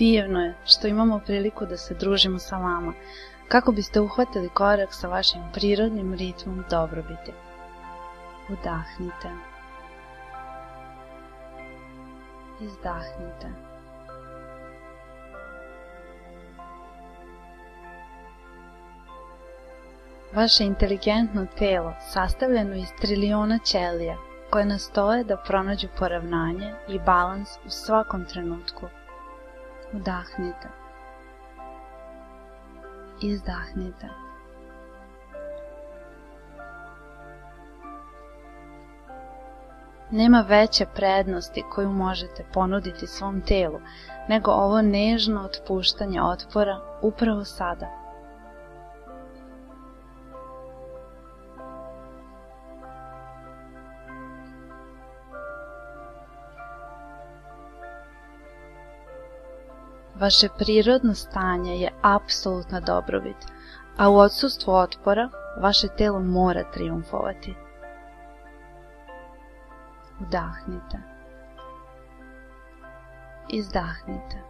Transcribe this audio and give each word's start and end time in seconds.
Divno 0.00 0.40
je 0.40 0.54
što 0.64 0.88
imamo 0.88 1.18
priliku 1.26 1.66
da 1.66 1.76
se 1.76 1.94
družimo 1.94 2.38
sa 2.38 2.56
vama, 2.56 2.92
kako 3.48 3.72
biste 3.72 4.00
uhvatili 4.00 4.48
korak 4.48 4.94
sa 4.94 5.08
vašim 5.08 5.42
prirodnim 5.54 6.14
ritmom 6.14 6.64
dobrobiti. 6.70 7.32
Udahnite. 8.48 9.30
Izdahnite. 12.60 13.50
Vaše 20.34 20.64
inteligentno 20.64 21.46
telo 21.58 21.94
sastavljeno 22.12 22.74
iz 22.74 22.88
triliona 23.00 23.58
ćelija 23.58 24.16
koje 24.50 24.64
nastoje 24.64 25.24
da 25.24 25.36
pronađu 25.36 25.88
poravnanje 25.98 26.74
i 26.88 26.98
balans 26.98 27.48
u 27.66 27.70
svakom 27.70 28.24
trenutku. 28.24 28.99
Udahnite. 29.92 30.68
Izdahnite. 33.22 34.08
Nema 40.10 40.44
veće 40.48 40.86
prednosti 40.94 41.64
koju 41.70 41.90
možete 41.90 42.44
ponuditi 42.52 43.06
svom 43.06 43.40
telu 43.40 43.80
nego 44.28 44.50
ovo 44.50 44.82
nežno 44.82 45.40
otpuštanje 45.44 46.22
otpora 46.22 46.80
upravo 47.02 47.44
sada. 47.44 47.99
Vaše 60.20 60.48
prirodno 60.58 61.14
stanje 61.14 61.76
je 61.76 61.90
apsolutna 62.02 62.80
dobrobit, 62.80 63.36
a 63.96 64.08
u 64.08 64.16
odsustvu 64.16 64.72
otpora 64.72 65.28
vaše 65.60 65.88
telo 65.98 66.20
mora 66.20 66.70
triumfovati. 66.72 67.54
Udahnite. 70.20 70.98
Izdahnite. 73.48 74.42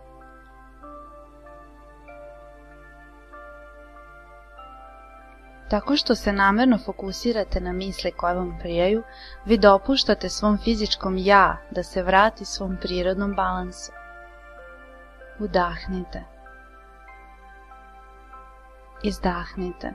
Tako 5.68 5.96
što 5.96 6.14
se 6.14 6.32
namerno 6.32 6.78
fokusirate 6.78 7.60
na 7.60 7.72
misle 7.72 8.10
koje 8.10 8.34
vam 8.34 8.58
prijaju, 8.60 9.02
vi 9.44 9.58
dopuštate 9.58 10.28
svom 10.28 10.58
fizičkom 10.58 11.16
ja 11.18 11.56
da 11.70 11.82
se 11.82 12.02
vrati 12.02 12.44
svom 12.44 12.76
prirodnom 12.80 13.34
balansu. 13.34 13.99
Udahnite. 15.40 16.24
Izdahnite. 19.02 19.92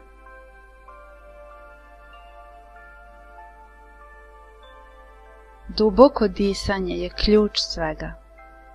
Duboko 5.68 6.28
disanje 6.28 6.96
je 6.96 7.10
ključ 7.10 7.60
svega. 7.60 8.14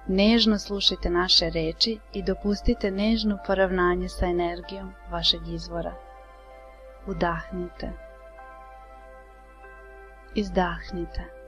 Nežno 0.06 0.58
slušajte 0.58 1.10
naše 1.10 1.50
reči 1.50 1.98
i 2.12 2.22
dopustite 2.22 2.91
nežno 2.91 3.38
poravnanje 3.46 4.08
sa 4.08 4.26
energijom 4.26 4.94
vašeg 5.10 5.48
izvora. 5.48 5.92
Udahnite. 7.06 7.92
Izdahnite. 10.34 11.40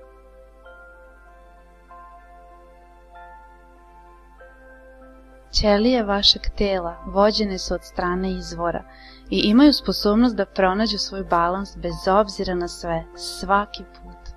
Ćelije 5.62 6.02
vašeg 6.02 6.42
tela 6.56 6.96
vođene 7.06 7.58
su 7.58 7.74
od 7.74 7.80
strane 7.84 8.32
izvora 8.32 8.84
i 9.30 9.38
imaju 9.38 9.72
sposobnost 9.72 10.36
da 10.36 10.46
pronađu 10.46 10.98
svoj 10.98 11.24
balans 11.24 11.76
bez 11.76 12.08
obzira 12.10 12.54
na 12.54 12.68
sve, 12.68 13.04
svaki 13.16 13.84
put. 13.84 14.34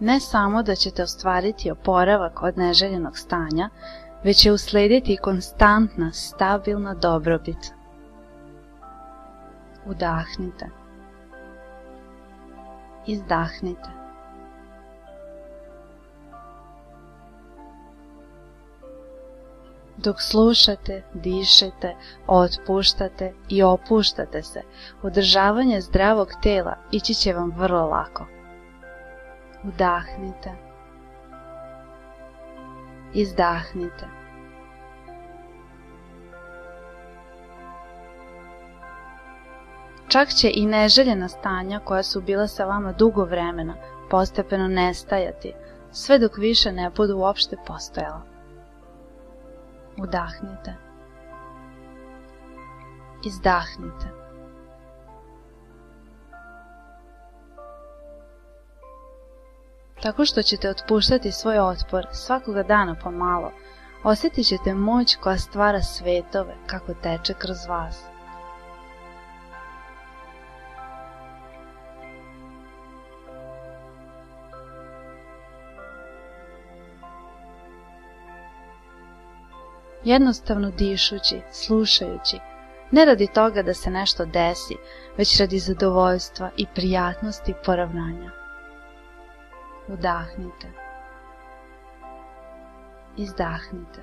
Ne 0.00 0.20
samo 0.20 0.62
da 0.62 0.74
ćete 0.74 1.02
ostvariti 1.02 1.70
oporavak 1.70 2.42
od 2.42 2.58
neželjenog 2.58 3.18
stanja, 3.18 3.70
već 4.24 4.36
će 4.36 4.52
uslediti 4.52 5.16
konstantna, 5.16 6.12
stabilna 6.12 6.94
dobrobit. 6.94 7.83
Udahnite. 9.86 10.66
Izdahnite. 13.06 14.04
Dok 19.96 20.20
slušate, 20.20 21.02
dišete, 21.14 21.94
otpuštate 22.26 23.32
i 23.48 23.62
opuštate 23.62 24.42
se, 24.42 24.60
održavanje 25.02 25.80
zdravog 25.80 26.28
tela 26.42 26.76
ići 26.90 27.14
će 27.14 27.32
vam 27.32 27.52
vrlo 27.56 27.86
lako. 27.86 28.26
Udahnite. 29.64 30.50
Izdahnite. 33.14 34.23
Čak 40.14 40.28
će 40.28 40.50
i 40.54 40.66
neželjena 40.66 41.28
stanja 41.28 41.80
koja 41.84 42.02
su 42.02 42.20
bila 42.20 42.46
sa 42.48 42.64
vama 42.64 42.92
dugo 42.92 43.24
vremena 43.24 43.74
postepeno 44.10 44.68
nestajati, 44.68 45.52
sve 45.92 46.18
dok 46.18 46.38
više 46.38 46.72
ne 46.72 46.90
budu 46.90 47.16
uopšte 47.16 47.56
postojala. 47.66 48.22
Udahnite. 50.02 50.74
Izdahnite. 53.26 54.06
Tako 60.02 60.24
što 60.24 60.42
ćete 60.42 60.70
otpuštati 60.70 61.32
svoj 61.32 61.58
otpor 61.58 62.06
svakoga 62.12 62.62
dana 62.62 62.96
pomalo, 63.02 63.52
osjetit 64.04 64.46
ćete 64.46 64.74
moć 64.74 65.16
koja 65.16 65.38
stvara 65.38 65.82
svetove 65.82 66.54
kako 66.66 66.94
teče 66.94 67.34
kroz 67.34 67.66
vas. 67.68 68.13
Jednostavno 80.04 80.70
dišući, 80.70 81.40
slušajući, 81.52 82.38
ne 82.90 83.04
radi 83.04 83.26
toga 83.34 83.62
da 83.62 83.74
se 83.74 83.90
nešto 83.90 84.24
desi, 84.24 84.74
već 85.16 85.40
radi 85.40 85.58
zadovoljstva 85.58 86.50
i 86.56 86.66
prijatnosti 86.74 87.54
poravnanja. 87.64 88.30
Udahnite. 89.88 90.68
Izdahnite. 93.16 94.00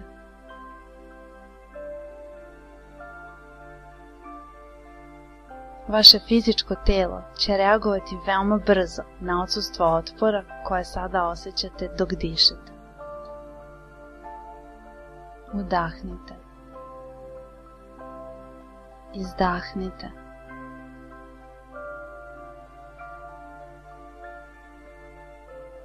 Vaše 5.88 6.20
fizičko 6.20 6.76
telo 6.86 7.22
će 7.40 7.58
reagovati 7.58 8.18
veoma 8.28 8.60
brzo 8.66 9.02
na 9.20 9.44
odsustvo 9.44 9.86
otpora 9.86 10.44
koje 10.66 10.86
sada 10.86 11.28
osjećate 11.28 11.90
dok 11.98 12.14
dišete. 12.14 12.71
Udahnite. 15.62 16.34
Izdahnite. 19.14 20.12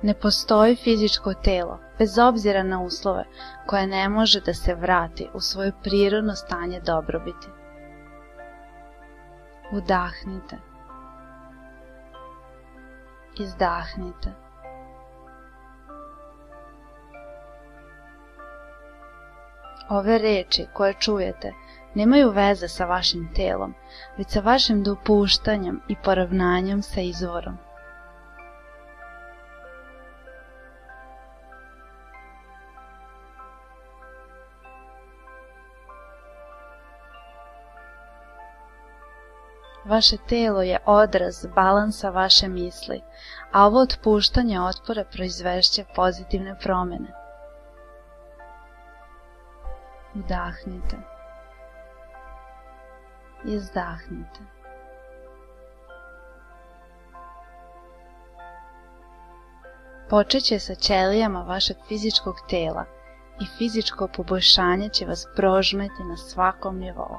Ne 0.03 0.15
postoji 0.15 0.77
fizičko 0.77 1.35
telo, 1.35 1.79
bez 1.99 2.19
obzira 2.19 2.63
na 2.63 2.83
uslove, 2.83 3.25
koje 3.67 3.87
ne 3.87 4.09
može 4.09 4.41
da 4.41 4.55
se 4.55 4.75
vrati 4.75 5.29
u 5.35 5.41
svoje 5.41 5.73
prirodno 5.83 6.35
stanje 6.35 6.81
dobrobiti. 6.81 7.49
Udahnite. 9.73 10.57
Izdahnite. 13.39 14.46
Ove 19.89 20.19
reči 20.19 20.67
koje 20.73 20.95
čujete 20.95 21.53
nemaju 21.95 22.31
veze 22.31 22.69
sa 22.69 22.85
vašim 22.85 23.29
telom, 23.35 23.75
već 24.19 24.31
sa 24.31 24.41
vašim 24.41 24.83
dopuštanjem 24.83 25.81
i 25.89 25.97
poravnanjem 26.05 26.83
sa 26.83 27.01
izvorom. 27.01 27.59
Vaše 39.85 40.17
telo 40.29 40.63
je 40.63 40.79
odraz 40.87 41.47
balansa 41.55 42.11
vaše 42.11 42.49
misli, 42.49 43.01
a 43.53 43.67
ovo 43.67 43.81
otpuštanje 43.81 44.61
otpora 44.61 45.05
proizvešće 45.13 45.85
pozitivne 45.95 46.57
Udahnite. 50.19 50.97
Izdahnite. 53.45 54.41
Počeće 60.11 60.59
sa 60.59 60.75
ćelijama 60.75 61.43
vašeg 61.43 61.77
fizičkog 61.89 62.35
tela 62.51 62.85
i 63.41 63.45
fizičko 63.59 64.09
poboljšanje 64.17 64.89
će 64.89 65.07
vas 65.07 65.27
prožmeti 65.37 66.03
na 66.09 66.17
svakom 66.17 66.79
nivou. 66.79 67.17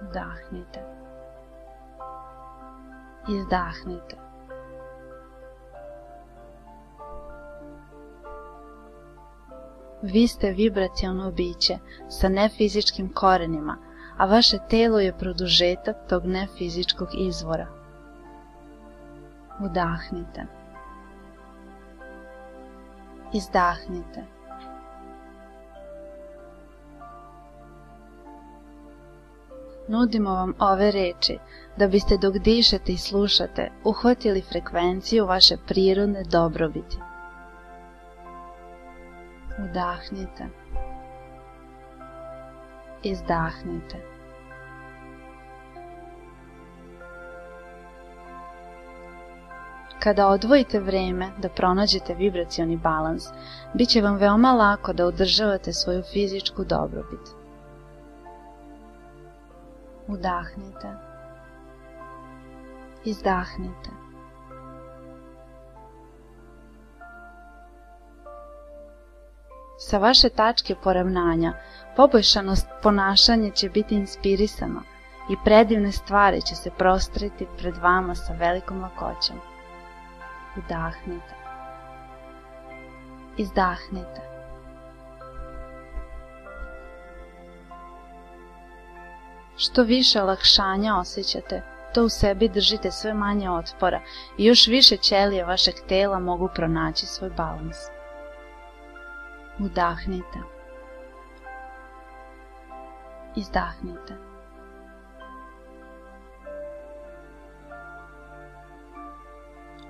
Udahnite. 0.00 0.80
Izdahnite. 3.28 4.31
Vi 10.02 10.28
ste 10.28 10.50
vibracijalno 10.50 11.30
biće 11.30 11.78
sa 12.08 12.28
nefizičkim 12.28 13.12
korenima, 13.14 13.76
a 14.16 14.26
vaše 14.26 14.58
telo 14.70 15.00
je 15.00 15.18
produžetak 15.18 15.96
tog 16.08 16.26
nefizičkog 16.26 17.08
izvora. 17.18 17.66
Udahnite. 19.64 20.46
Izdahnite. 23.32 24.24
Nudimo 29.88 30.30
vam 30.30 30.54
ove 30.58 30.90
reči 30.90 31.38
da 31.76 31.88
biste 31.88 32.16
dok 32.16 32.38
dišete 32.38 32.92
i 32.92 32.96
slušate 32.96 33.70
uhvatili 33.84 34.42
frekvenciju 34.42 35.26
vaše 35.26 35.56
prirodne 35.66 36.22
dobrobiti. 36.24 37.11
Udahnite. 39.58 40.48
Izdahnite. 43.02 43.96
Kada 49.98 50.28
odvojite 50.28 50.80
vreme 50.80 51.30
da 51.38 51.48
pronađete 51.48 52.14
vibracioni 52.14 52.76
balans, 52.76 53.24
bit 53.74 53.88
će 53.88 54.00
vam 54.00 54.16
veoma 54.16 54.52
lako 54.52 54.92
da 54.92 55.06
održavate 55.06 55.72
svoju 55.72 56.02
fizičku 56.12 56.64
dobrobit. 56.64 57.28
Udahnite. 60.08 60.94
Izdahnite. 63.04 64.01
Sa 69.82 69.98
vaše 69.98 70.28
tačke 70.28 70.74
poravnanja 70.74 71.52
poboljšano 71.96 72.54
ponašanje 72.82 73.50
će 73.50 73.68
biti 73.68 73.94
inspirisano 73.94 74.82
i 75.30 75.36
predivne 75.44 75.92
stvari 75.92 76.42
će 76.42 76.54
se 76.54 76.70
prostreti 76.78 77.46
pred 77.58 77.76
vama 77.76 78.14
sa 78.14 78.32
velikom 78.32 78.82
lakoćom. 78.82 79.36
Udahnite. 80.56 81.34
Izdahnite. 83.36 84.20
Što 89.56 89.82
više 89.82 90.22
olakšanja 90.22 90.96
osjećate, 90.96 91.62
to 91.94 92.04
u 92.04 92.08
sebi 92.08 92.48
držite 92.48 92.90
sve 92.90 93.14
manje 93.14 93.50
otpora 93.50 94.00
i 94.38 94.44
još 94.44 94.66
više 94.66 94.96
ćelije 94.96 95.44
vašeg 95.44 95.74
tela 95.88 96.18
mogu 96.18 96.48
pronaći 96.54 97.06
svoj 97.06 97.30
balans. 97.30 98.01
Udahnite. 99.58 100.38
Izdahnite. 103.36 104.14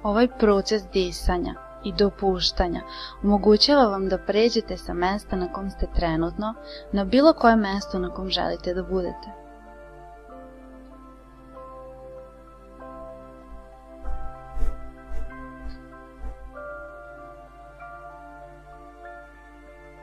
Ovaj 0.02 0.28
proces 0.38 0.82
disanja 0.92 1.54
i 1.84 1.92
dopuštanja 1.92 2.80
omogućava 3.22 3.84
vam 3.84 4.08
da 4.08 4.18
pređete 4.18 4.76
sa 4.76 4.94
mesta 4.94 5.36
na 5.36 5.52
kom 5.52 5.70
ste 5.70 5.86
trenutno 5.94 6.54
na 6.92 7.04
bilo 7.04 7.32
koje 7.32 7.56
mesto 7.56 7.98
na 7.98 8.14
kom 8.14 8.28
želite 8.28 8.74
da 8.74 8.82
budete. 8.82 9.41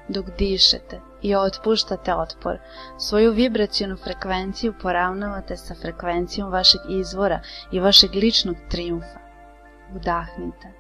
Dok 0.10 0.26
dišete 0.38 1.02
i 1.22 1.36
otpuštate 1.36 2.14
otpor. 2.14 2.58
Svoju 2.98 3.32
vibracijonu 3.32 3.98
frekvenciju 3.98 4.74
poravnavate 4.82 5.58
sa 5.58 5.76
frekvencijom 5.82 6.52
vašeg 6.52 6.82
izvora 6.90 7.42
i 7.72 7.80
vašeg 7.80 8.16
ličnog 8.16 8.56
triumfa. 8.70 9.20
Udahnite. 9.96 10.74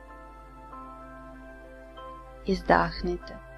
Izdahnite. 2.45 3.49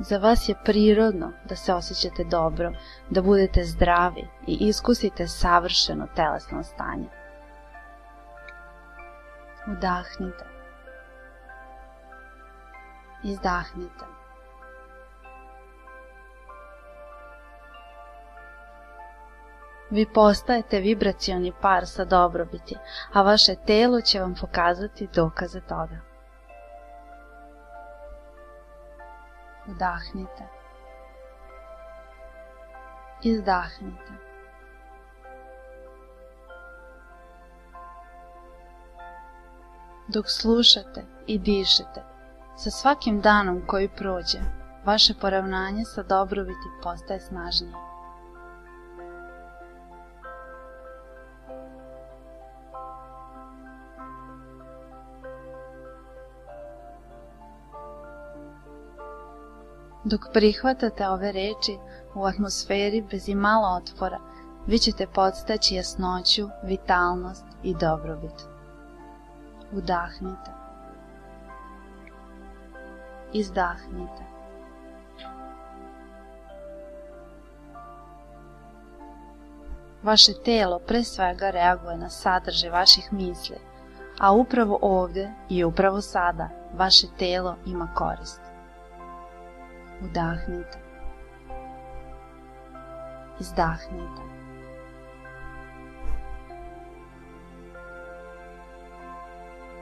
Za 0.00 0.18
vas 0.18 0.48
je 0.48 0.54
prirodno 0.64 1.32
da 1.48 1.56
se 1.56 1.74
osjećate 1.74 2.24
dobro, 2.24 2.72
da 3.10 3.22
budete 3.22 3.64
zdravi 3.64 4.28
i 4.46 4.56
iskusite 4.60 5.28
savršeno 5.28 6.06
telesno 6.16 6.62
stanje. 6.62 7.25
Udahnite. 9.66 10.44
Izdahnite. 13.22 14.04
Vi 19.90 20.06
postajete 20.14 20.80
vibracioni 20.80 21.52
par 21.60 21.86
sa 21.86 22.04
dobrobiti, 22.04 22.76
a 23.12 23.22
vaše 23.22 23.54
telo 23.66 24.00
će 24.00 24.20
vam 24.20 24.34
pokazati 24.40 25.08
dokaze 25.14 25.60
toga. 25.60 25.98
Udahnite. 29.68 30.44
Izdahnite. 33.22 34.35
Dok 40.08 40.30
slušate 40.30 41.04
i 41.26 41.38
dišete, 41.38 42.02
sa 42.56 42.70
svakim 42.70 43.20
danom 43.20 43.62
koji 43.66 43.88
prođe, 43.88 44.38
vaše 44.84 45.14
poravnanje 45.20 45.84
sa 45.84 46.02
dobrobiti 46.02 46.68
postaje 46.82 47.20
snažnije. 47.20 47.72
Dok 60.04 60.20
prihvatate 60.32 61.08
ove 61.08 61.32
reči 61.32 61.78
u 62.14 62.24
atmosferi 62.24 63.06
bez 63.10 63.28
imala 63.28 63.80
otvora, 63.82 64.18
vi 64.66 64.78
ćete 64.78 65.06
podstaći 65.06 65.74
jasnoću, 65.74 66.48
vitalnost 66.62 67.44
i 67.62 67.74
dobrobit. 67.74 68.55
Udahnite. 69.72 70.50
Izdahnite. 73.32 74.22
Vaše 80.02 80.32
telo 80.44 80.78
pre 80.78 81.04
svega 81.04 81.50
reaguje 81.50 81.96
na 81.96 82.08
sadržaj 82.10 82.70
vaših 82.70 83.12
misli, 83.12 83.56
a 84.20 84.32
upravo 84.32 84.78
ovde 84.82 85.30
i 85.48 85.64
upravo 85.64 86.00
sada 86.00 86.48
vaše 86.74 87.06
telo 87.18 87.56
ima 87.66 87.88
korist. 87.94 88.40
Udahnite. 90.02 90.78
Izdahnite. 93.40 94.35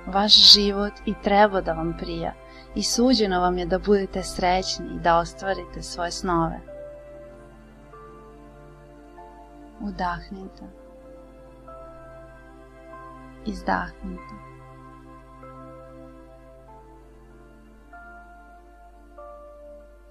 Vaš 0.06 0.52
život 0.52 0.92
i 1.06 1.14
treba 1.23 1.61
da 1.61 1.73
vam 1.73 1.96
prija 1.99 2.32
i 2.75 2.82
suđeno 2.82 3.40
vam 3.40 3.58
je 3.58 3.66
da 3.66 3.78
budete 3.78 4.23
srećni 4.23 4.87
i 4.87 5.00
da 5.00 5.18
ostvarite 5.18 5.82
svoje 5.82 6.11
snove. 6.11 6.61
Udahnite. 9.80 10.64
Izdahnite. 13.46 14.54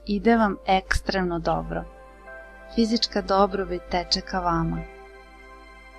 ide 0.06 0.36
vam 0.36 0.56
ekstremno 0.68 1.40
dobro. 1.40 1.84
Fizička 2.76 3.22
dobrobit 3.22 3.82
teče 3.92 4.22
ka 4.22 4.40
vama. 4.40 4.78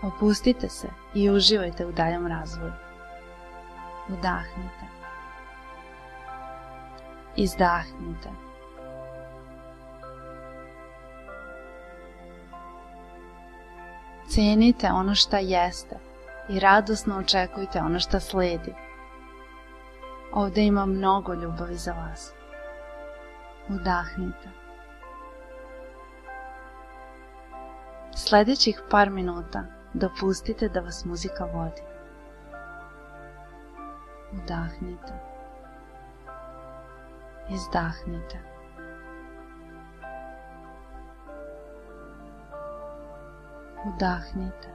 Opustite 0.02 0.68
se 0.68 0.88
i 1.14 1.30
uživajte 1.30 1.86
u 1.86 1.92
daljom 1.92 2.26
razvoju. 2.26 2.72
Udahnite. 4.08 4.86
Izdahnite. 7.36 8.28
Cenite 14.28 14.92
ono 14.92 15.14
šta 15.14 15.38
jeste 15.38 15.96
i 16.48 16.60
radosno 16.60 17.18
očekujte 17.18 17.78
ono 17.80 18.00
šta 18.00 18.20
sledi. 18.20 18.74
Ovde 20.32 20.62
ima 20.64 20.86
mnogo 20.86 21.34
ljubavi 21.34 21.74
za 21.74 21.92
vas. 21.92 22.32
Udahnite. 23.68 24.48
Sledećih 28.16 28.82
par 28.90 29.10
minuta 29.10 29.64
dopustite 29.92 30.68
da 30.68 30.80
vas 30.80 31.04
muzika 31.04 31.44
vodi. 31.44 31.93
Udahnite. 34.34 35.14
Izdahnite. 37.48 38.38
Udahnite. 43.88 44.70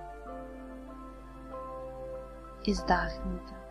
Izdahnite. 2.63 3.68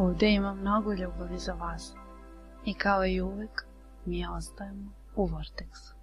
Ovde 0.00 0.30
ima 0.30 0.54
mnogo 0.54 0.92
ljubavi 0.92 1.38
za 1.38 1.52
vas 1.52 1.94
i 2.64 2.74
kao 2.74 3.06
i 3.06 3.20
uvek 3.20 3.64
mi 4.04 4.26
ostajemo 4.26 4.92
u 5.16 5.26
Vorteksu. 5.26 5.99